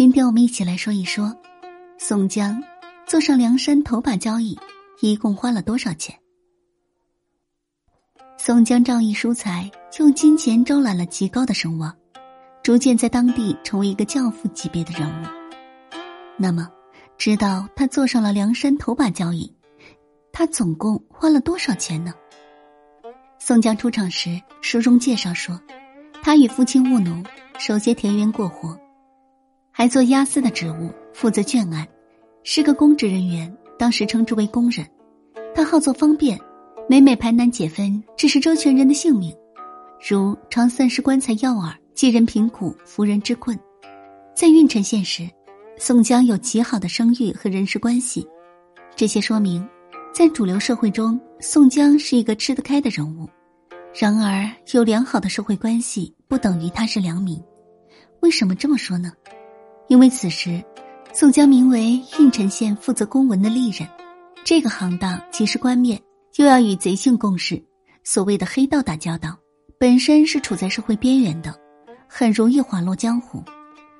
[0.00, 1.36] 今天我们一起来说一说，
[1.98, 2.64] 宋江
[3.06, 4.58] 坐上梁山头把交椅，
[5.02, 6.18] 一共花了多少钱？
[8.38, 11.94] 宋江仗义疏财，用金钱招揽了极高的声望，
[12.62, 15.26] 逐渐在当地成为一个教父级别的人物。
[16.38, 16.66] 那么，
[17.18, 19.54] 知道他坐上了梁山头把交椅，
[20.32, 22.14] 他总共花了多少钱呢？
[23.38, 25.60] 宋江出场时，书中介绍说，
[26.22, 27.22] 他与父亲务农，
[27.58, 28.80] 手接田园过活，
[29.70, 31.86] 还做押司的职务，负责卷案，
[32.42, 34.86] 是个公职人员，当时称之为工人。
[35.54, 36.38] 他好做方便。
[36.88, 39.32] 每每排难解纷，致使周全人的性命，
[40.08, 43.56] 如常散失棺材要饵，济人贫苦，扶人之困。
[44.34, 45.22] 在郓城县时，
[45.78, 48.26] 宋江有极好的声誉和人事关系，
[48.96, 49.64] 这些说明，
[50.12, 53.28] 在主流社会中，宋江是一个吃得开的人物。
[53.94, 57.40] 然而，有良好的社会关系不等于他是良民。
[58.18, 59.12] 为什么这么说呢？
[59.90, 60.62] 因为此时，
[61.12, 63.90] 宋江名为郓城县负责公文的吏人，
[64.44, 66.00] 这个行当既是官面。
[66.36, 67.60] 又要与贼性共事，
[68.04, 69.36] 所谓的黑道打交道，
[69.80, 71.52] 本身是处在社会边缘的，
[72.08, 73.40] 很容易滑落江湖。《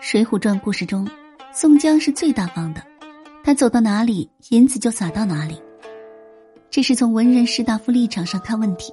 [0.00, 1.04] 水浒传》故事中，
[1.52, 2.80] 宋江是最大方的，
[3.42, 5.60] 他走到哪里，银子就撒到哪里。
[6.70, 8.92] 这是从文人士大夫立场上看问题。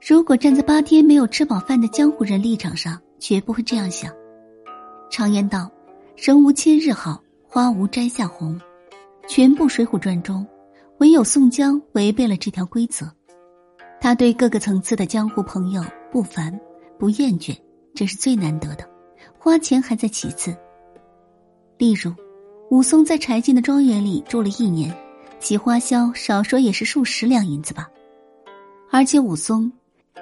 [0.00, 4.12] 如果站在八天没有吃饱饭的江湖人立场上，绝不会这样想。
[5.10, 5.68] 常言道
[6.20, 8.60] ：“人无千日好，花无摘下红。”
[9.28, 10.44] 全部《水浒传》中。
[10.98, 13.08] 唯有宋江违背了这条规则，
[14.00, 15.80] 他对各个层次的江湖朋友
[16.10, 16.58] 不烦
[16.98, 17.56] 不厌倦，
[17.94, 18.84] 这是最难得的。
[19.38, 20.56] 花钱还在其次。
[21.76, 22.12] 例如，
[22.72, 24.92] 武松在柴进的庄园里住了一年，
[25.38, 27.88] 其花销少说也是数十两银子吧。
[28.90, 29.70] 而且武松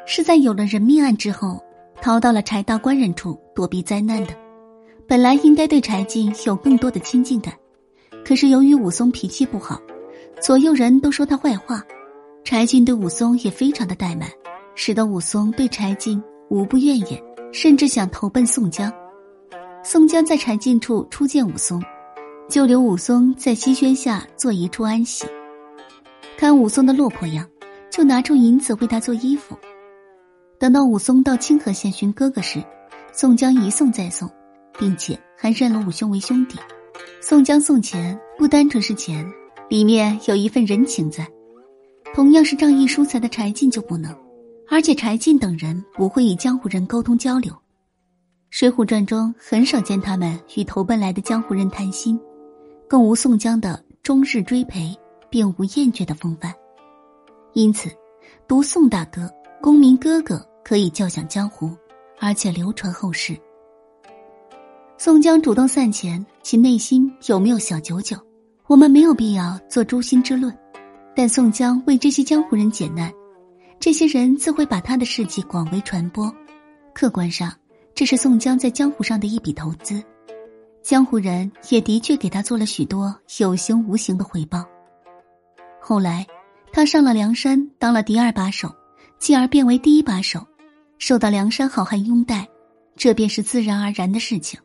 [0.05, 1.59] 是在有了人命案之后，
[2.03, 4.35] 逃到了柴大官人处躲避灾难的。
[5.09, 7.55] 本来应该对柴进有更多的亲近感，
[8.25, 9.81] 可是由于武松脾气不好。
[10.43, 11.83] 左右人都说他坏话，
[12.45, 14.29] 柴进对武松也非常的怠慢，
[14.75, 17.23] 使得武松对柴进无不怨言，
[17.53, 18.93] 甚至想投奔宋江。
[19.83, 21.81] 宋江在柴进处初见武松，
[22.49, 25.25] 就留武松在西轩下做一处安息。
[26.37, 27.49] 看武松的落魄样，
[27.91, 29.57] 就拿出银子为他做衣服。
[30.59, 32.63] 等到武松到清河县寻哥哥时，
[33.13, 34.29] 宋江一送再送，
[34.79, 36.59] 并且还认了武兄为兄弟。
[37.21, 39.27] 宋江送钱不单纯是钱。
[39.69, 41.29] 里面有一份人情在，
[42.15, 44.17] 同样是仗义疏财的柴进就不能，
[44.71, 47.53] 而且柴进等人不会与江湖人沟通交流，
[48.49, 52.17] 《水浒传》中很少见他们与投奔来的江湖人谈心，
[52.87, 54.97] 更无宋江的终日追陪，
[55.29, 56.55] 并无厌倦的风范，
[57.53, 57.91] 因此，
[58.47, 59.29] 读宋大哥、
[59.61, 61.77] 公明哥哥可以叫响江湖，
[62.21, 63.37] 而且流传后世。
[64.99, 68.17] 宋江主动散钱，其内心有没有小九九？
[68.67, 70.57] 我们没有必要做诛心之论，
[71.15, 73.13] 但宋江为这些江湖人解难，
[73.79, 76.35] 这些人自会把他的事迹广为传播。
[76.95, 77.53] 客观上，
[77.95, 80.03] 这是宋江在江湖上的一笔投资，
[80.83, 84.65] 江湖人也的确给他做了许多有形无形的回报。
[85.79, 86.27] 后来，
[86.73, 88.75] 他上了梁山，当了第二把手，
[89.19, 90.45] 继而变为第一把手，
[90.99, 92.49] 受到梁山好汉拥戴，
[92.97, 94.59] 这便是自然而然的事情。